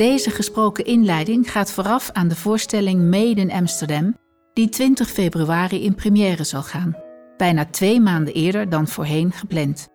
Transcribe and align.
Deze 0.00 0.30
gesproken 0.30 0.84
inleiding 0.84 1.50
gaat 1.50 1.72
vooraf 1.72 2.10
aan 2.10 2.28
de 2.28 2.36
voorstelling 2.36 3.10
Made 3.10 3.40
in 3.40 3.52
Amsterdam, 3.52 4.16
die 4.52 4.68
20 4.68 5.10
februari 5.10 5.84
in 5.84 5.94
première 5.94 6.44
zal 6.44 6.62
gaan, 6.62 6.96
bijna 7.36 7.64
twee 7.64 8.00
maanden 8.00 8.34
eerder 8.34 8.68
dan 8.68 8.88
voorheen 8.88 9.32
gepland. 9.32 9.88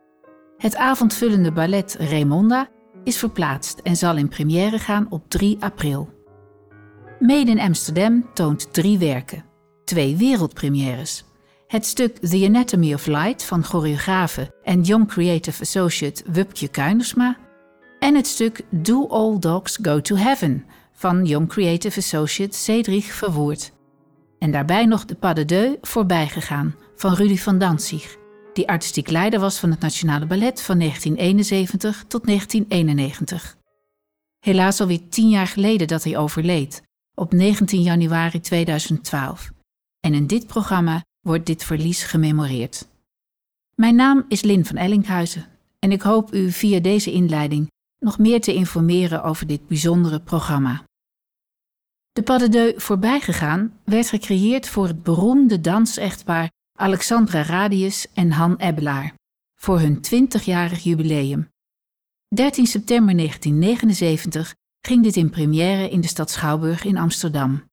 Het 0.58 0.76
avondvullende 0.76 1.52
ballet 1.52 1.96
Raymonda 2.00 2.68
is 3.04 3.18
verplaatst 3.18 3.80
en 3.80 3.96
zal 3.96 4.18
in 4.18 4.27
première 4.27 4.80
gaan 4.80 5.08
op 5.10 5.30
3 5.30 5.58
april. 5.60 6.10
Made 7.20 7.52
in 7.52 7.60
Amsterdam 7.60 8.34
toont 8.34 8.74
drie 8.74 8.98
werken, 8.98 9.46
twee 9.85 10.16
wereldpremières. 10.16 11.24
Het 11.68 11.85
stuk 11.85 12.18
The 12.18 12.46
Anatomy 12.46 12.94
of 12.94 13.05
Light 13.05 13.44
van 13.44 13.63
choreografe 13.63 14.52
en 14.63 14.82
Young 14.82 15.08
Creative 15.08 15.62
Associate 15.62 16.24
Wupke 16.32 16.68
Kuinersma 16.68 17.38
en 18.05 18.16
het 18.16 18.27
stuk 18.27 18.62
Do 18.70 19.08
All 19.08 19.40
Dogs 19.40 19.77
Go 19.82 20.02
to 20.02 20.16
Heaven 20.16 20.66
van 20.91 21.26
Young 21.26 21.48
Creative 21.48 22.00
Associate 22.00 22.58
Cedric 22.58 23.04
Verwoerd. 23.04 23.72
En 24.40 24.52
daarbij 24.52 24.86
nog 24.86 25.05
de 25.05 25.16
Pas 25.16 25.34
de 25.34 25.46
Deux 25.46 25.77
voorbijgegaan 25.82 26.76
van 26.96 27.13
Rudy 27.13 27.38
van 27.38 27.58
Danzig, 27.58 28.16
die 28.54 28.68
artistiek 28.68 29.10
leider 29.10 29.40
was 29.40 29.60
van 29.60 29.72
het 29.72 29.80
Nationale 29.80 30.26
Ballet 30.26 30.62
van 30.62 30.80
1971 30.80 32.05
tot 32.08 32.26
1991. 32.26 33.58
Helaas 34.40 34.82
alweer 34.82 35.10
tien 35.10 35.29
jaar 35.29 35.48
geleden 35.48 35.88
dat 35.88 36.04
hij 36.04 36.18
overleed, 36.18 36.82
op 37.16 37.34
19 37.34 37.82
januari 37.82 38.40
2012. 38.40 39.51
En 39.99 40.13
in 40.13 40.27
dit 40.27 40.48
programma 40.48 41.04
wordt 41.22 41.46
dit 41.46 41.63
verlies 41.63 42.04
gememoreerd. 42.04 42.88
Mijn 43.76 43.96
naam 43.96 44.26
is 44.27 44.41
Lin 44.41 44.66
van 44.66 44.76
Ellinghuizen 44.76 45.46
en 45.79 45.91
ik 45.91 46.01
hoop 46.01 46.34
u 46.34 46.51
via 46.51 46.79
deze 46.79 47.12
inleiding 47.12 47.74
nog 48.05 48.17
meer 48.17 48.41
te 48.41 48.53
informeren 48.53 49.23
over 49.23 49.48
dit 49.48 49.67
bijzondere 49.67 50.20
programma. 50.20 50.84
De 52.11 52.23
Pas 52.23 52.41
de 52.41 52.49
Deux 52.49 52.84
voorbijgegaan 52.84 53.79
werd 53.85 54.09
gecreëerd 54.09 54.67
voor 54.70 54.87
het 54.87 55.03
beroemde 55.03 55.61
dansechtpaar 55.61 56.51
Alexandra 56.79 57.41
Radius 57.41 58.07
en 58.13 58.31
Han 58.31 58.57
Ebbelaar 58.57 59.13
voor 59.59 59.79
hun 59.79 59.98
20-jarig 59.98 60.83
jubileum. 60.83 61.49
13 62.35 62.65
september 62.65 63.17
1979 63.17 64.56
ging 64.81 65.03
dit 65.03 65.16
in 65.16 65.29
première 65.29 65.89
in 65.89 66.01
de 66.01 66.07
stad 66.07 66.31
Schouwburg 66.31 66.83
in 66.83 66.97
Amsterdam. 66.97 67.63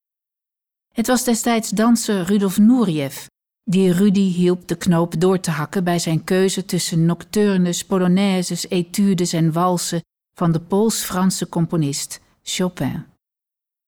Het 0.95 1.07
was 1.07 1.25
destijds 1.25 1.71
danser 1.71 2.23
Rudolf 2.23 2.59
Nureyev 2.59 3.27
die 3.65 3.93
Rudy 3.93 4.33
hielp 4.33 4.69
de 4.69 4.77
knoop 4.77 5.21
door 5.21 5.41
te 5.41 5.51
hakken 5.51 5.85
bij 5.85 5.99
zijn 5.99 6.25
keuze 6.25 6.65
tussen 6.65 7.07
nocturnes, 7.07 7.85
polonaises, 7.85 8.69
etudes 8.69 9.33
en 9.33 9.53
walsen 9.53 10.03
van 10.35 10.53
de 10.53 10.61
Pools-Franse 10.61 11.49
componist 11.49 12.21
Chopin. 12.43 13.05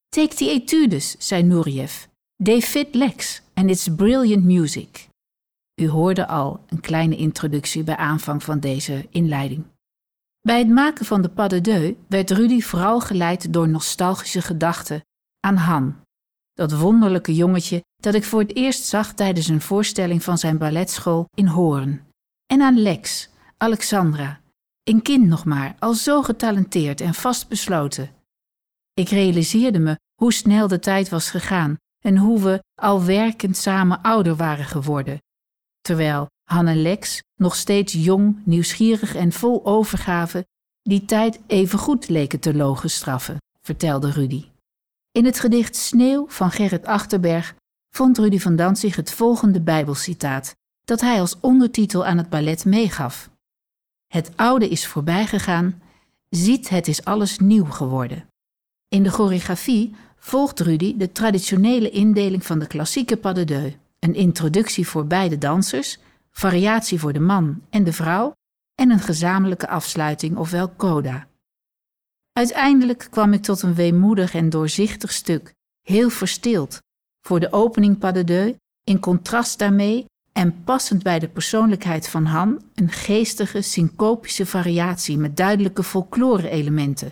Take 0.09 0.35
the 0.35 0.49
etudes, 0.49 1.15
zei 1.17 1.43
Nureyev. 1.43 2.05
They 2.43 2.61
fit 2.61 2.95
Lex 2.95 3.41
and 3.53 3.69
it's 3.69 3.95
brilliant 3.95 4.43
music. 4.43 5.07
U 5.81 5.89
hoorde 5.89 6.27
al 6.27 6.63
een 6.67 6.79
kleine 6.79 7.15
introductie 7.15 7.83
bij 7.83 7.95
aanvang 7.95 8.43
van 8.43 8.59
deze 8.59 9.07
inleiding. 9.09 9.63
Bij 10.41 10.59
het 10.59 10.69
maken 10.69 11.05
van 11.05 11.21
de 11.21 11.29
Pas 11.29 11.49
de 11.49 11.61
Deux 11.61 11.93
werd 12.07 12.31
Rudy 12.31 12.61
vooral 12.61 12.99
geleid 12.99 13.53
door 13.53 13.69
nostalgische 13.69 14.41
gedachten 14.41 15.01
aan 15.39 15.55
Han, 15.55 15.95
dat 16.53 16.71
wonderlijke 16.71 17.35
jongetje 17.35 17.83
dat 17.95 18.13
ik 18.13 18.23
voor 18.23 18.39
het 18.39 18.55
eerst 18.55 18.83
zag 18.83 19.13
tijdens 19.13 19.47
een 19.47 19.61
voorstelling 19.61 20.23
van 20.23 20.37
zijn 20.37 20.57
balletschool 20.57 21.25
in 21.33 21.47
Hoorn. 21.47 22.01
En 22.45 22.61
aan 22.61 22.81
Lex, 22.81 23.29
Alexandra, 23.57 24.39
een 24.85 25.01
kind 25.01 25.27
nog 25.27 25.45
maar, 25.45 25.75
al 25.79 25.93
zo 25.93 26.21
getalenteerd 26.21 27.01
en 27.01 27.13
vastbesloten. 27.13 28.11
Ik 28.93 29.09
realiseerde 29.09 29.79
me 29.79 29.99
hoe 30.15 30.33
snel 30.33 30.67
de 30.67 30.79
tijd 30.79 31.09
was 31.09 31.29
gegaan 31.29 31.77
en 31.99 32.17
hoe 32.17 32.41
we 32.41 32.63
al 32.81 33.03
werkend 33.03 33.57
samen 33.57 34.01
ouder 34.01 34.35
waren 34.35 34.65
geworden. 34.65 35.19
Terwijl 35.81 36.27
Han 36.43 36.67
en 36.67 36.81
Lex, 36.81 37.21
nog 37.35 37.55
steeds 37.55 37.93
jong, 37.93 38.41
nieuwsgierig 38.43 39.15
en 39.15 39.31
vol 39.31 39.65
overgave, 39.65 40.45
die 40.81 41.05
tijd 41.05 41.39
evengoed 41.47 42.09
leken 42.09 42.39
te 42.39 42.55
logen 42.55 42.89
straffen, 42.89 43.37
vertelde 43.61 44.11
Rudy. 44.11 44.45
In 45.11 45.25
het 45.25 45.39
gedicht 45.39 45.75
Sneeuw 45.75 46.25
van 46.29 46.51
Gerrit 46.51 46.85
Achterberg 46.85 47.55
vond 47.95 48.17
Rudy 48.17 48.39
van 48.39 48.55
Danzig 48.55 48.95
het 48.95 49.11
volgende 49.11 49.61
Bijbelcitaat, 49.61 50.55
dat 50.83 51.01
hij 51.01 51.19
als 51.19 51.39
ondertitel 51.39 52.05
aan 52.05 52.17
het 52.17 52.29
ballet 52.29 52.65
meegaf. 52.65 53.29
Het 54.07 54.31
oude 54.35 54.69
is 54.69 54.87
voorbijgegaan, 54.87 55.81
ziet 56.29 56.69
het 56.69 56.87
is 56.87 57.05
alles 57.05 57.39
nieuw 57.39 57.65
geworden. 57.65 58.27
In 58.87 59.03
de 59.03 59.09
choreografie 59.09 59.95
volgt 60.15 60.59
Rudy 60.59 60.97
de 60.97 61.11
traditionele 61.11 61.89
indeling 61.89 62.45
van 62.45 62.59
de 62.59 62.67
klassieke 62.67 63.17
pas 63.17 63.33
de 63.33 63.43
deux, 63.43 63.73
een 63.99 64.15
introductie 64.15 64.87
voor 64.87 65.07
beide 65.07 65.37
dansers, 65.37 65.99
variatie 66.31 66.99
voor 66.99 67.13
de 67.13 67.19
man 67.19 67.61
en 67.69 67.83
de 67.83 67.93
vrouw 67.93 68.33
en 68.75 68.91
een 68.91 68.99
gezamenlijke 68.99 69.67
afsluiting, 69.67 70.37
ofwel 70.37 70.75
coda. 70.75 71.27
Uiteindelijk 72.31 73.07
kwam 73.09 73.33
ik 73.33 73.41
tot 73.41 73.61
een 73.61 73.75
weemoedig 73.75 74.33
en 74.33 74.49
doorzichtig 74.49 75.11
stuk, 75.11 75.53
heel 75.81 76.09
verstild, 76.09 76.81
voor 77.21 77.39
de 77.39 77.51
opening 77.51 77.97
pas 77.97 78.13
de 78.13 78.23
deux, 78.23 78.55
in 78.83 78.99
contrast 78.99 79.59
daarmee 79.59 80.05
en 80.39 80.63
passend 80.63 81.03
bij 81.03 81.19
de 81.19 81.27
persoonlijkheid 81.27 82.09
van 82.09 82.25
Han, 82.25 82.61
een 82.73 82.89
geestige, 82.89 83.61
syncopische 83.61 84.45
variatie 84.45 85.17
met 85.17 85.37
duidelijke 85.37 85.83
folklore-elementen. 85.83 87.11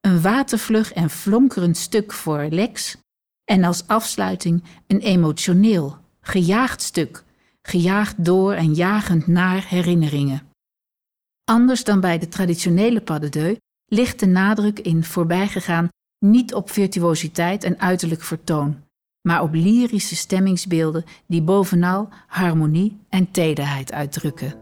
Een 0.00 0.20
watervlug 0.20 0.92
en 0.92 1.10
flonkerend 1.10 1.76
stuk 1.76 2.12
voor 2.12 2.46
Lex 2.50 2.96
en 3.44 3.64
als 3.64 3.86
afsluiting 3.86 4.64
een 4.86 5.00
emotioneel, 5.00 5.98
gejaagd 6.20 6.82
stuk, 6.82 7.24
gejaagd 7.62 8.24
door 8.24 8.52
en 8.52 8.74
jagend 8.74 9.26
naar 9.26 9.66
herinneringen. 9.68 10.42
Anders 11.44 11.84
dan 11.84 12.00
bij 12.00 12.18
de 12.18 12.28
traditionele 12.28 13.00
pas 13.00 13.20
ligt 13.86 14.20
de 14.20 14.26
nadruk 14.26 14.78
in 14.78 15.04
voorbijgegaan 15.04 15.88
niet 16.24 16.54
op 16.54 16.70
virtuositeit 16.70 17.64
en 17.64 17.80
uiterlijk 17.80 18.22
vertoon, 18.22 18.84
maar 19.22 19.42
op 19.42 19.54
lyrische 19.54 20.16
stemmingsbeelden 20.16 21.04
die 21.26 21.42
bovenal 21.42 22.08
harmonie 22.26 23.00
en 23.08 23.30
tederheid 23.30 23.92
uitdrukken. 23.92 24.54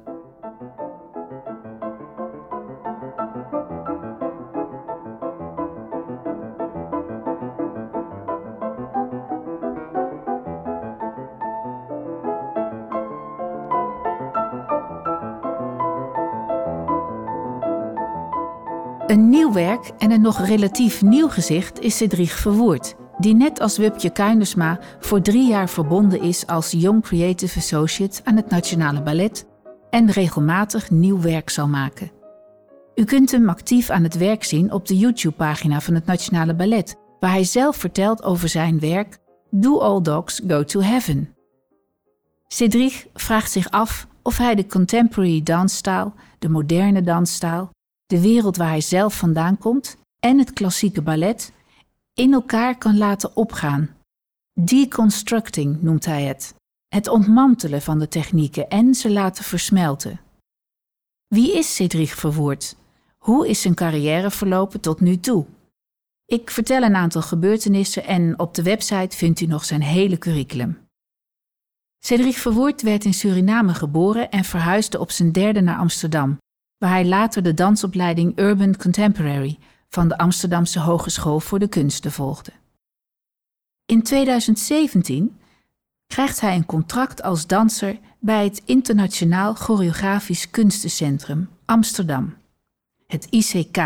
Een 19.06 19.28
nieuw 19.28 19.52
werk 19.52 19.90
en 19.98 20.10
een 20.10 20.20
nog 20.20 20.46
relatief 20.46 21.02
nieuw 21.02 21.28
gezicht 21.28 21.80
is 21.80 21.96
Cedric 21.96 22.30
Verwoerd, 22.30 22.94
die 23.18 23.34
net 23.34 23.60
als 23.60 23.78
Wupje 23.78 24.10
Kuinersma 24.10 24.78
voor 25.00 25.20
drie 25.20 25.48
jaar 25.48 25.68
verbonden 25.68 26.20
is 26.20 26.46
als 26.46 26.70
Young 26.70 27.02
Creative 27.02 27.58
Associate 27.58 28.20
aan 28.24 28.36
het 28.36 28.50
Nationale 28.50 29.02
Ballet 29.02 29.46
en 29.90 30.10
regelmatig 30.10 30.90
nieuw 30.90 31.20
werk 31.20 31.50
zal 31.50 31.68
maken. 31.68 32.10
U 32.94 33.04
kunt 33.04 33.30
hem 33.30 33.48
actief 33.48 33.90
aan 33.90 34.02
het 34.02 34.16
werk 34.16 34.44
zien 34.44 34.72
op 34.72 34.86
de 34.86 34.98
YouTube-pagina 34.98 35.80
van 35.80 35.94
het 35.94 36.06
Nationale 36.06 36.54
Ballet, 36.54 36.96
waar 37.20 37.30
hij 37.30 37.44
zelf 37.44 37.76
vertelt 37.76 38.22
over 38.22 38.48
zijn 38.48 38.80
werk 38.80 39.18
Do 39.50 39.78
All 39.78 40.02
Dogs 40.02 40.40
Go 40.46 40.64
to 40.64 40.80
Heaven. 40.80 41.34
Cedric 42.48 43.06
vraagt 43.14 43.50
zich 43.50 43.70
af 43.70 44.06
of 44.22 44.38
hij 44.38 44.54
de 44.54 44.66
contemporary 44.66 45.42
dansstijl, 45.42 46.14
de 46.38 46.48
moderne 46.48 47.02
dansstijl, 47.02 47.70
de 48.06 48.20
wereld 48.20 48.56
waar 48.56 48.68
hij 48.68 48.80
zelf 48.80 49.16
vandaan 49.16 49.58
komt 49.58 49.96
en 50.20 50.38
het 50.38 50.52
klassieke 50.52 51.02
ballet 51.02 51.52
in 52.18 52.32
elkaar 52.32 52.78
kan 52.78 52.98
laten 52.98 53.36
opgaan. 53.36 53.90
Deconstructing 54.60 55.82
noemt 55.82 56.04
hij 56.04 56.22
het. 56.24 56.54
Het 56.88 57.08
ontmantelen 57.08 57.82
van 57.82 57.98
de 57.98 58.08
technieken 58.08 58.68
en 58.68 58.94
ze 58.94 59.10
laten 59.10 59.44
versmelten. 59.44 60.20
Wie 61.26 61.56
is 61.56 61.74
Cedric 61.74 62.08
Verwoerd? 62.08 62.76
Hoe 63.18 63.48
is 63.48 63.60
zijn 63.60 63.74
carrière 63.74 64.30
verlopen 64.30 64.80
tot 64.80 65.00
nu 65.00 65.20
toe? 65.20 65.46
Ik 66.26 66.50
vertel 66.50 66.82
een 66.82 66.96
aantal 66.96 67.22
gebeurtenissen 67.22 68.04
en 68.04 68.38
op 68.38 68.54
de 68.54 68.62
website 68.62 69.16
vindt 69.16 69.40
u 69.40 69.46
nog 69.46 69.64
zijn 69.64 69.82
hele 69.82 70.18
curriculum. 70.18 70.78
Cedric 71.98 72.36
Verwoerd 72.36 72.82
werd 72.82 73.04
in 73.04 73.14
Suriname 73.14 73.74
geboren 73.74 74.30
en 74.30 74.44
verhuisde 74.44 75.00
op 75.00 75.10
zijn 75.10 75.32
derde 75.32 75.60
naar 75.60 75.78
Amsterdam, 75.78 76.38
waar 76.78 76.90
hij 76.90 77.06
later 77.06 77.42
de 77.42 77.54
dansopleiding 77.54 78.38
Urban 78.38 78.76
Contemporary 78.76 79.58
van 79.88 80.08
de 80.08 80.18
Amsterdamse 80.18 80.80
Hogeschool 80.80 81.40
voor 81.40 81.58
de 81.58 81.68
Kunsten 81.68 82.12
volgde. 82.12 82.52
In 83.86 84.02
2017 84.02 85.38
krijgt 86.06 86.40
hij 86.40 86.54
een 86.54 86.66
contract 86.66 87.22
als 87.22 87.46
danser 87.46 87.98
bij 88.18 88.44
het 88.44 88.62
Internationaal 88.64 89.54
Choreografisch 89.54 90.50
Kunstencentrum 90.50 91.48
Amsterdam, 91.64 92.36
het 93.06 93.26
ICK. 93.30 93.76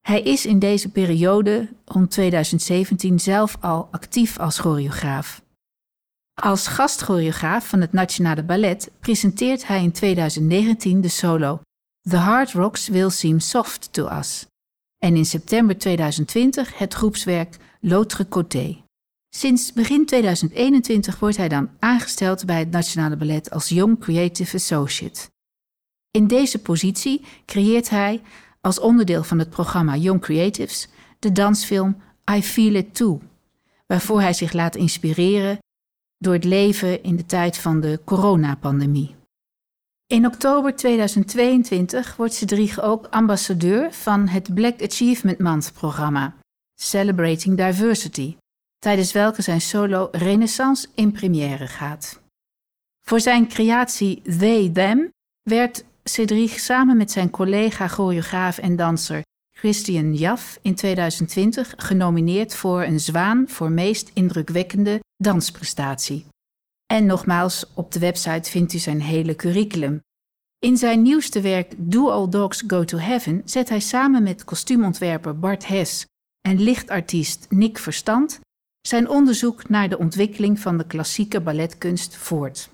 Hij 0.00 0.22
is 0.22 0.46
in 0.46 0.58
deze 0.58 0.88
periode, 0.90 1.68
rond 1.84 2.10
2017, 2.10 3.20
zelf 3.20 3.56
al 3.60 3.88
actief 3.90 4.38
als 4.38 4.58
choreograaf. 4.58 5.42
Als 6.34 6.66
gastchoreograaf 6.66 7.68
van 7.68 7.80
het 7.80 7.92
Nationale 7.92 8.44
Ballet 8.44 8.90
presenteert 9.00 9.66
hij 9.66 9.82
in 9.82 9.92
2019 9.92 11.00
de 11.00 11.08
solo 11.08 11.60
The 12.02 12.16
Hard 12.16 12.52
Rocks 12.52 12.88
Will 12.88 13.10
Seem 13.10 13.40
Soft 13.40 13.92
to 13.92 14.08
Us 14.18 14.46
en 14.98 15.16
in 15.16 15.24
september 15.24 15.78
2020 15.78 16.78
het 16.78 16.94
groepswerk 16.94 17.56
L'Autre 17.80 18.26
Côté. 18.28 18.84
Sinds 19.36 19.72
begin 19.72 20.06
2021 20.06 21.18
wordt 21.18 21.36
hij 21.36 21.48
dan 21.48 21.70
aangesteld 21.78 22.44
bij 22.44 22.58
het 22.58 22.70
Nationale 22.70 23.16
Ballet 23.16 23.50
als 23.50 23.68
Young 23.68 23.98
Creative 23.98 24.56
Associate. 24.56 25.20
In 26.10 26.26
deze 26.26 26.58
positie 26.58 27.24
creëert 27.46 27.90
hij, 27.90 28.22
als 28.60 28.80
onderdeel 28.80 29.24
van 29.24 29.38
het 29.38 29.50
programma 29.50 29.96
Young 29.96 30.20
Creatives, 30.20 30.88
de 31.18 31.32
dansfilm 31.32 31.96
I 32.30 32.42
Feel 32.42 32.74
It 32.74 32.94
Too, 32.94 33.20
waarvoor 33.86 34.20
hij 34.20 34.32
zich 34.32 34.52
laat 34.52 34.76
inspireren 34.76 35.58
door 36.18 36.32
het 36.32 36.44
leven 36.44 37.02
in 37.02 37.16
de 37.16 37.26
tijd 37.26 37.58
van 37.58 37.80
de 37.80 38.00
coronapandemie. 38.04 39.14
In 40.06 40.26
oktober 40.26 40.76
2022 40.76 42.16
wordt 42.16 42.34
Cedric 42.34 42.82
ook 42.82 43.06
ambassadeur 43.06 43.92
van 43.92 44.28
het 44.28 44.54
Black 44.54 44.82
Achievement 44.82 45.38
Month 45.38 45.72
programma, 45.72 46.34
Celebrating 46.80 47.56
Diversity, 47.56 48.36
tijdens 48.78 49.12
welke 49.12 49.42
zijn 49.42 49.60
solo 49.60 50.08
Renaissance 50.12 50.88
in 50.94 51.12
première 51.12 51.66
gaat. 51.66 52.20
Voor 53.06 53.20
zijn 53.20 53.48
creatie 53.48 54.22
They 54.38 54.70
Them 54.72 55.10
werd 55.42 55.84
Cedric 56.04 56.58
samen 56.58 56.96
met 56.96 57.10
zijn 57.10 57.30
collega 57.30 57.88
choreograaf 57.88 58.58
en 58.58 58.76
danser 58.76 59.22
Christian 59.58 60.14
Jaff 60.14 60.58
in 60.62 60.74
2020 60.74 61.74
genomineerd 61.76 62.54
voor 62.54 62.82
een 62.82 63.00
zwaan 63.00 63.48
voor 63.48 63.70
meest 63.70 64.10
indrukwekkende 64.14 65.00
dansprestatie. 65.16 66.26
En 66.86 67.06
nogmaals, 67.06 67.64
op 67.74 67.92
de 67.92 67.98
website 67.98 68.50
vindt 68.50 68.72
u 68.72 68.78
zijn 68.78 69.00
hele 69.00 69.36
curriculum. 69.36 70.00
In 70.58 70.76
zijn 70.76 71.02
nieuwste 71.02 71.40
werk 71.40 71.74
Do 71.76 72.10
All 72.10 72.28
Dogs 72.28 72.64
Go 72.66 72.84
to 72.84 72.98
Heaven 72.98 73.42
zet 73.44 73.68
hij 73.68 73.80
samen 73.80 74.22
met 74.22 74.44
kostuumontwerper 74.44 75.38
Bart 75.38 75.66
Hess 75.66 76.06
en 76.40 76.62
lichtartiest 76.62 77.46
Nick 77.48 77.78
Verstand 77.78 78.40
zijn 78.80 79.08
onderzoek 79.08 79.68
naar 79.68 79.88
de 79.88 79.98
ontwikkeling 79.98 80.60
van 80.60 80.78
de 80.78 80.86
klassieke 80.86 81.40
balletkunst 81.40 82.16
voort. 82.16 82.70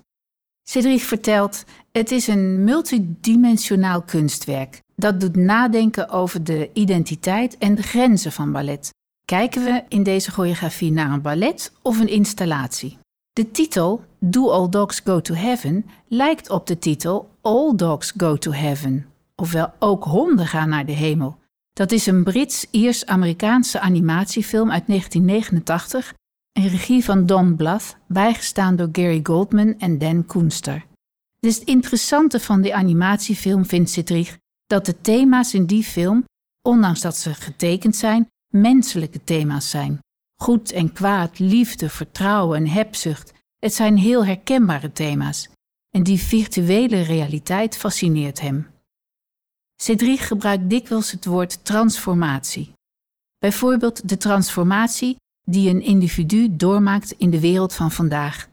Cedric 0.63 1.01
vertelt: 1.01 1.63
Het 1.91 2.11
is 2.11 2.27
een 2.27 2.63
multidimensionaal 2.63 4.01
kunstwerk 4.01 4.81
dat 4.95 5.19
doet 5.19 5.35
nadenken 5.35 6.09
over 6.09 6.43
de 6.43 6.69
identiteit 6.73 7.57
en 7.57 7.75
de 7.75 7.83
grenzen 7.83 8.31
van 8.31 8.51
ballet. 8.51 8.89
Kijken 9.25 9.63
we 9.63 9.83
in 9.87 10.03
deze 10.03 10.31
choreografie 10.31 10.91
naar 10.91 11.11
een 11.11 11.21
ballet 11.21 11.71
of 11.81 11.99
een 11.99 12.09
installatie? 12.09 12.97
De 13.33 13.51
titel 13.51 14.03
Do 14.19 14.49
All 14.49 14.69
Dogs 14.69 15.01
Go 15.03 15.21
to 15.21 15.33
Heaven 15.33 15.85
lijkt 16.07 16.49
op 16.49 16.67
de 16.67 16.79
titel 16.79 17.29
All 17.41 17.75
Dogs 17.75 18.13
Go 18.17 18.37
to 18.37 18.51
Heaven, 18.51 19.05
ofwel 19.35 19.73
Ook 19.79 20.03
honden 20.03 20.47
gaan 20.47 20.69
naar 20.69 20.85
de 20.85 20.91
hemel. 20.91 21.37
Dat 21.73 21.91
is 21.91 22.05
een 22.05 22.23
Brits-Iers-Amerikaanse 22.23 23.79
animatiefilm 23.79 24.71
uit 24.71 24.87
1989 24.87 26.13
een 26.53 26.67
regie 26.67 27.03
van 27.03 27.25
Don 27.25 27.55
Bluth, 27.55 27.97
bijgestaan 28.07 28.75
door 28.75 28.89
Gary 28.91 29.19
Goldman 29.23 29.79
en 29.79 29.97
Dan 29.97 30.25
Koenster. 30.25 30.85
Dus 31.39 31.55
het 31.55 31.67
interessante 31.67 32.39
van 32.39 32.61
die 32.61 32.75
animatiefilm 32.75 33.65
vindt 33.65 33.89
Cedric 33.89 34.37
dat 34.65 34.85
de 34.85 35.01
thema's 35.01 35.53
in 35.53 35.65
die 35.65 35.83
film, 35.83 36.23
ondanks 36.61 37.01
dat 37.01 37.17
ze 37.17 37.33
getekend 37.33 37.95
zijn, 37.95 38.29
menselijke 38.47 39.23
thema's 39.23 39.69
zijn. 39.69 39.99
Goed 40.43 40.71
en 40.71 40.93
kwaad, 40.93 41.39
liefde, 41.39 41.89
vertrouwen 41.89 42.57
en 42.57 42.67
hebzucht. 42.67 43.33
Het 43.59 43.73
zijn 43.73 43.97
heel 43.97 44.25
herkenbare 44.25 44.91
thema's. 44.91 45.49
En 45.89 46.03
die 46.03 46.19
virtuele 46.19 47.01
realiteit 47.01 47.77
fascineert 47.77 48.41
hem. 48.41 48.67
Cedric 49.75 50.19
gebruikt 50.19 50.69
dikwijls 50.69 51.11
het 51.11 51.25
woord 51.25 51.65
transformatie. 51.65 52.73
Bijvoorbeeld 53.37 54.09
de 54.09 54.17
transformatie 54.17 55.15
die 55.43 55.69
een 55.69 55.81
individu 55.81 56.55
doormaakt 56.55 57.11
in 57.11 57.29
de 57.29 57.39
wereld 57.39 57.73
van 57.73 57.91
vandaag. 57.91 58.49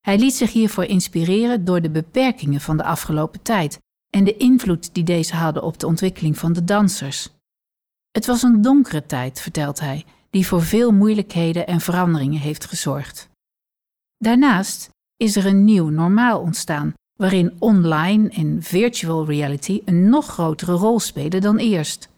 Hij 0.00 0.18
liet 0.18 0.34
zich 0.34 0.52
hiervoor 0.52 0.84
inspireren 0.84 1.64
door 1.64 1.80
de 1.80 1.90
beperkingen 1.90 2.60
van 2.60 2.76
de 2.76 2.84
afgelopen 2.84 3.42
tijd 3.42 3.78
en 4.10 4.24
de 4.24 4.36
invloed 4.36 4.94
die 4.94 5.04
deze 5.04 5.34
hadden 5.34 5.62
op 5.62 5.78
de 5.78 5.86
ontwikkeling 5.86 6.38
van 6.38 6.52
de 6.52 6.64
dansers. 6.64 7.28
Het 8.10 8.26
was 8.26 8.42
een 8.42 8.62
donkere 8.62 9.06
tijd, 9.06 9.40
vertelt 9.40 9.80
hij, 9.80 10.04
die 10.34 10.46
voor 10.46 10.62
veel 10.62 10.92
moeilijkheden 10.92 11.66
en 11.66 11.80
veranderingen 11.80 12.40
heeft 12.40 12.64
gezorgd. 12.64 13.28
Daarnaast 14.16 14.88
is 15.16 15.36
er 15.36 15.46
een 15.46 15.64
nieuw 15.64 15.88
normaal 15.88 16.40
ontstaan, 16.40 16.92
waarin 17.18 17.56
online 17.58 18.28
en 18.28 18.62
virtual 18.62 19.26
reality 19.26 19.82
een 19.84 20.08
nog 20.08 20.26
grotere 20.26 20.72
rol 20.72 21.00
spelen 21.00 21.40
dan 21.40 21.56
eerst. 21.56 22.08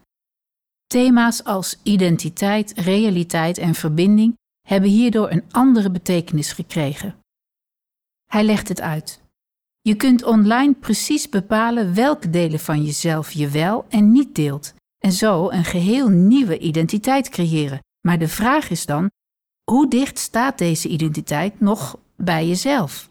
Thema's 0.86 1.44
als 1.44 1.78
identiteit, 1.82 2.72
realiteit 2.72 3.58
en 3.58 3.74
verbinding 3.74 4.34
hebben 4.68 4.90
hierdoor 4.90 5.30
een 5.30 5.44
andere 5.50 5.90
betekenis 5.90 6.52
gekregen. 6.52 7.14
Hij 8.26 8.44
legt 8.44 8.68
het 8.68 8.80
uit. 8.80 9.20
Je 9.80 9.94
kunt 9.94 10.24
online 10.24 10.74
precies 10.74 11.28
bepalen 11.28 11.94
welke 11.94 12.30
delen 12.30 12.60
van 12.60 12.84
jezelf 12.84 13.32
je 13.32 13.48
wel 13.48 13.86
en 13.88 14.12
niet 14.12 14.34
deelt, 14.34 14.74
en 14.98 15.12
zo 15.12 15.50
een 15.50 15.64
geheel 15.64 16.08
nieuwe 16.08 16.58
identiteit 16.58 17.28
creëren. 17.28 17.84
Maar 18.06 18.18
de 18.18 18.28
vraag 18.28 18.70
is 18.70 18.86
dan: 18.86 19.10
hoe 19.70 19.88
dicht 19.88 20.18
staat 20.18 20.58
deze 20.58 20.88
identiteit 20.88 21.60
nog 21.60 21.98
bij 22.16 22.46
jezelf? 22.46 23.08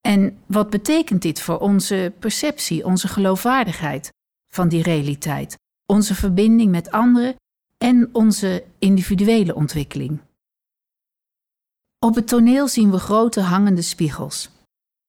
En 0.00 0.38
wat 0.46 0.70
betekent 0.70 1.22
dit 1.22 1.40
voor 1.40 1.58
onze 1.58 2.12
perceptie, 2.18 2.84
onze 2.84 3.08
geloofwaardigheid 3.08 4.12
van 4.52 4.68
die 4.68 4.82
realiteit, 4.82 5.58
onze 5.86 6.14
verbinding 6.14 6.70
met 6.70 6.90
anderen 6.90 7.34
en 7.78 8.08
onze 8.12 8.64
individuele 8.78 9.54
ontwikkeling? 9.54 10.20
Op 11.98 12.14
het 12.14 12.28
toneel 12.28 12.68
zien 12.68 12.90
we 12.90 12.98
grote 12.98 13.40
hangende 13.40 13.82
spiegels. 13.82 14.50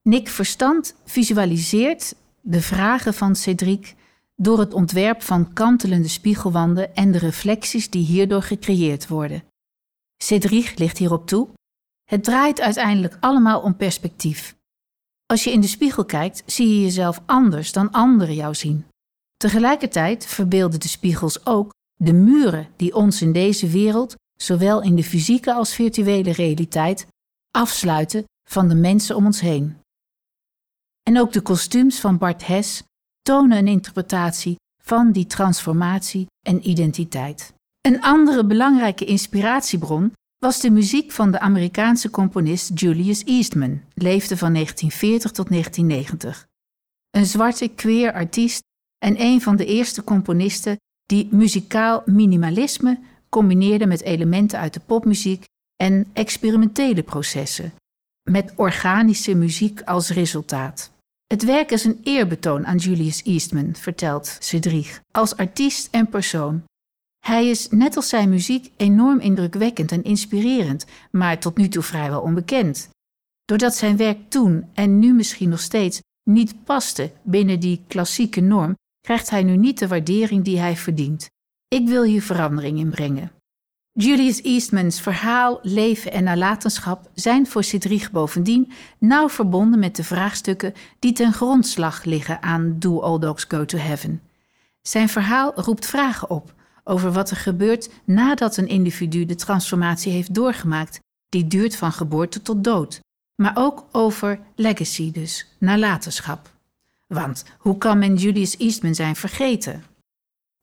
Nick 0.02 0.28
Verstand 0.28 0.96
visualiseert 1.06 2.16
de 2.42 2.62
vragen 2.62 3.14
van 3.14 3.36
Cedric 3.36 3.96
door 4.36 4.60
het 4.60 4.74
ontwerp 4.74 5.22
van 5.22 5.54
kantelende 5.54 6.08
spiegelwanden 6.08 6.96
en 6.96 7.12
de 7.12 7.18
reflecties 7.18 7.90
die 7.90 8.06
hierdoor 8.06 8.42
gecreëerd 8.42 9.08
worden. 9.08 9.44
Cedric 10.24 10.80
ligt 10.80 10.98
hierop 10.98 11.28
toe. 11.28 11.50
Het 12.04 12.24
draait 12.24 12.62
uiteindelijk 12.62 13.18
allemaal 13.20 13.62
om 13.62 13.76
perspectief. 13.76 14.56
Als 15.26 15.44
je 15.44 15.52
in 15.52 15.62
de 15.62 15.68
spiegel 15.68 16.06
kijkt, 16.06 16.44
zie 16.46 16.68
je 16.68 16.82
jezelf 16.82 17.22
anders 17.26 17.72
dan 17.72 17.92
anderen 17.92 18.36
jou 18.36 18.56
zien. 18.56 18.86
Tegelijkertijd 19.38 20.26
verbeelden 20.26 20.80
de 20.80 20.88
spiegels 20.88 21.46
ook 21.46 21.74
de 21.96 22.14
muren 22.14 22.68
die 22.76 22.96
ons 22.96 23.22
in 23.22 23.32
deze 23.32 23.68
wereld, 23.68 24.16
zowel 24.38 24.82
in 24.82 24.96
de 24.96 25.04
fysieke 25.04 25.54
als 25.54 25.74
virtuele 25.74 26.32
realiteit, 26.32 27.08
afsluiten 27.52 28.24
van 28.50 28.68
de 28.68 28.76
mensen 28.76 29.16
om 29.16 29.26
ons 29.26 29.40
heen. 29.40 29.78
En 31.04 31.20
ook 31.20 31.34
de 31.34 31.42
kostuums 31.42 32.00
van 32.00 32.18
Bart 32.18 32.48
Hess 32.48 32.84
tonen 33.26 33.58
een 33.58 33.68
interpretatie 33.68 34.56
van 34.84 35.12
die 35.12 35.26
transformatie 35.26 36.28
en 36.48 36.70
identiteit. 36.70 37.54
Een 37.82 38.02
andere 38.02 38.46
belangrijke 38.46 39.06
inspiratiebron 39.06 40.14
was 40.38 40.60
de 40.60 40.70
muziek 40.70 41.12
van 41.12 41.32
de 41.32 41.40
Amerikaanse 41.40 42.10
componist 42.10 42.80
Julius 42.80 43.24
Eastman, 43.24 43.82
leefde 43.94 44.38
van 44.38 44.54
1940 44.54 45.32
tot 45.32 45.50
1990. 45.50 46.46
Een 47.10 47.26
zwarte 47.26 47.68
queer 47.68 48.14
artiest 48.14 48.62
en 49.06 49.22
een 49.22 49.42
van 49.42 49.56
de 49.56 49.66
eerste 49.66 50.04
componisten 50.04 50.78
die 51.06 51.28
muzikaal 51.32 52.02
minimalisme 52.06 53.00
combineerde 53.30 53.86
met 53.86 54.02
elementen 54.02 54.60
uit 54.60 54.74
de 54.74 54.82
popmuziek 54.86 55.44
en 55.76 56.08
experimentele 56.14 57.04
processen, 57.04 57.74
met 58.30 58.54
organische 58.56 59.36
muziek 59.36 59.82
als 59.82 60.10
resultaat. 60.10 60.94
Het 61.28 61.44
werk 61.44 61.72
is 61.72 61.84
een 61.84 62.00
eerbetoon 62.04 62.66
aan 62.66 62.78
Julius 62.78 63.24
Eastman, 63.24 63.76
vertelt 63.76 64.38
Cedric, 64.40 65.02
als 65.12 65.38
artiest 65.38 65.88
en 65.92 66.10
persoon. 66.10 66.64
Hij 67.26 67.50
is, 67.50 67.70
net 67.70 67.96
als 67.96 68.10
zijn 68.10 68.30
muziek, 68.30 68.72
enorm 68.78 69.20
indrukwekkend 69.20 69.92
en 69.92 70.04
inspirerend, 70.04 70.86
maar 71.12 71.40
tot 71.40 71.58
nu 71.58 71.68
toe 71.68 71.84
vrijwel 71.84 72.22
onbekend. 72.22 72.90
Doordat 73.46 73.76
zijn 73.76 73.98
werk 73.98 74.30
toen 74.30 74.70
en 74.74 75.00
nu 75.00 75.14
misschien 75.14 75.50
nog 75.50 75.60
steeds 75.60 76.02
niet 76.30 76.64
paste 76.64 77.12
binnen 77.24 77.60
die 77.60 77.84
klassieke 77.88 78.42
norm, 78.42 78.78
krijgt 79.02 79.30
hij 79.30 79.44
nu 79.44 79.58
niet 79.58 79.80
de 79.80 79.88
waardering 79.88 80.44
die 80.44 80.60
hij 80.60 80.78
verdient. 80.78 81.30
Ik 81.68 81.88
wil 81.88 82.04
hier 82.04 82.22
verandering 82.22 82.80
in 82.80 82.90
brengen. 82.90 83.32
Julius 83.98 84.42
Eastmans 84.42 85.02
verhaal, 85.02 85.60
leven 85.62 86.12
en 86.12 86.24
nalatenschap 86.24 87.10
zijn 87.14 87.48
voor 87.48 87.64
Cedric 87.64 88.10
bovendien 88.12 88.72
nauw 88.98 89.30
verbonden 89.30 89.80
met 89.80 89.96
de 89.96 90.04
vraagstukken 90.04 90.74
die 91.00 91.12
ten 91.12 91.34
grondslag 91.34 92.04
liggen 92.04 92.42
aan 92.44 92.76
Do 92.80 93.02
All 93.02 93.20
Dogs 93.20 93.46
Go 93.48 93.66
to 93.66 93.78
Heaven. 93.78 94.22
Zijn 94.82 95.10
verhaal 95.10 95.52
roept 95.56 95.86
vragen 95.86 96.30
op 96.30 96.54
over 96.84 97.12
wat 97.12 97.30
er 97.30 97.38
gebeurt 97.38 97.90
nadat 98.04 98.58
een 98.58 98.68
individu 98.68 99.26
de 99.26 99.36
transformatie 99.36 100.12
heeft 100.12 100.34
doorgemaakt, 100.34 101.00
die 101.30 101.48
duurt 101.48 101.76
van 101.76 101.92
geboorte 101.92 102.42
tot 102.42 102.64
dood. 102.64 103.00
Maar 103.36 103.54
ook 103.56 103.86
over 103.92 104.40
legacy 104.56 105.12
dus, 105.12 105.48
nalatenschap. 105.58 106.50
Want 107.08 107.44
hoe 107.58 107.78
kan 107.78 108.00
men 108.00 108.16
Julius 108.16 108.58
Eastman 108.58 108.96
zijn 108.96 109.16
vergeten? 109.16 109.84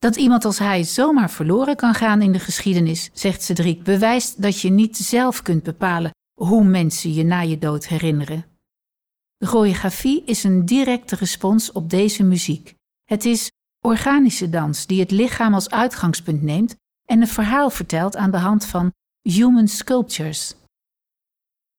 Dat 0.03 0.17
iemand 0.17 0.45
als 0.45 0.59
hij 0.59 0.85
zomaar 0.85 1.31
verloren 1.31 1.77
kan 1.77 1.95
gaan 1.95 2.23
in 2.23 2.33
de 2.33 2.39
geschiedenis, 2.39 3.11
zegt 3.13 3.43
Cedric, 3.43 3.83
bewijst 3.83 4.43
dat 4.43 4.61
je 4.61 4.71
niet 4.71 4.97
zelf 4.97 5.43
kunt 5.43 5.63
bepalen 5.63 6.11
hoe 6.41 6.65
mensen 6.65 7.13
je 7.15 7.25
na 7.25 7.41
je 7.41 7.59
dood 7.59 7.87
herinneren. 7.87 8.45
De 9.37 9.47
choreografie 9.47 10.25
is 10.25 10.45
een 10.45 10.65
directe 10.65 11.17
respons 11.17 11.73
op 11.73 11.91
deze 11.91 12.23
muziek. 12.23 12.75
Het 13.05 13.25
is 13.25 13.51
organische 13.85 14.49
dans 14.51 14.87
die 14.87 15.01
het 15.01 15.11
lichaam 15.11 15.55
als 15.55 15.71
uitgangspunt 15.71 16.43
neemt 16.43 16.77
en 17.05 17.21
een 17.21 17.29
verhaal 17.29 17.71
vertelt 17.71 18.17
aan 18.17 18.31
de 18.31 18.39
hand 18.39 18.65
van 18.65 18.93
human 19.29 19.69
sculptures. 19.69 20.55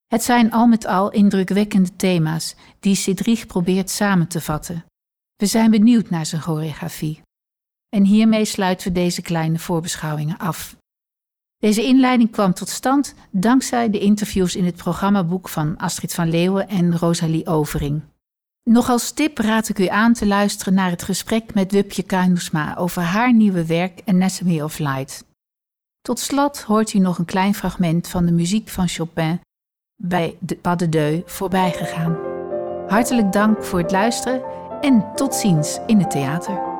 Het 0.08 0.24
zijn 0.24 0.52
al 0.52 0.68
met 0.68 0.86
al 0.86 1.12
indrukwekkende 1.12 1.96
thema's 1.96 2.56
die 2.80 2.96
Cedric 2.96 3.48
probeert 3.48 3.90
samen 3.90 4.28
te 4.28 4.42
vatten. 4.42 4.86
We 5.36 5.46
zijn 5.46 5.72
benieuwd 5.72 6.10
naar 6.10 6.26
zijn 6.26 6.42
choreografie. 6.42 7.22
En 7.94 8.04
hiermee 8.04 8.46
sluiten 8.46 8.88
we 8.88 8.94
deze 8.94 9.22
kleine 9.22 9.60
voorbeschouwingen 9.60 10.38
af. 10.38 10.76
Deze 11.58 11.84
inleiding 11.84 12.32
kwam 12.32 12.54
tot 12.54 12.70
stand 12.70 13.14
dankzij 13.32 13.90
de 13.90 14.00
interviews 14.00 14.56
in 14.56 14.66
het 14.66 14.76
programmaboek 14.76 15.50
van 15.50 15.78
Astrid 15.78 16.14
van 16.14 16.30
Leeuwen 16.30 16.68
en 16.68 16.98
Rosalie 16.98 17.48
Overing. 17.48 18.02
Nog 18.70 18.90
als 18.90 19.12
tip 19.12 19.38
raad 19.38 19.70
ik 19.70 19.80
u 19.80 19.88
aan 19.88 20.14
te 20.14 20.26
luisteren 20.26 20.74
naar 20.74 20.90
het 20.90 21.04
gesprek 21.04 21.54
met 21.54 21.72
Wupje 21.72 22.04
Kuinersma 22.04 22.78
over 22.78 23.02
haar 23.02 23.34
nieuwe 23.34 23.66
werk 23.66 24.02
Anatomy 24.06 24.62
of 24.62 24.80
Light. 24.80 25.26
Tot 26.02 26.20
slot 26.20 26.62
hoort 26.62 26.94
u 26.94 27.00
nog 27.00 27.18
een 27.18 27.26
klein 27.26 27.56
fragment 27.56 28.08
van 28.08 28.26
de 28.26 28.32
muziek 28.32 28.70
van 28.70 28.88
Chopin 28.88 29.40
bij 30.02 30.38
de 30.40 30.56
Pas 30.56 30.78
de 30.78 30.90
Deux 30.90 31.22
voorbij 31.26 31.72
gegaan. 31.72 32.18
Hartelijk 32.88 33.32
dank 33.32 33.64
voor 33.64 33.80
het 33.80 33.92
luisteren 33.92 34.42
en 34.82 35.06
tot 35.16 35.36
ziens 35.36 35.80
in 35.88 36.00
het 36.00 36.12
theater. 36.12 36.73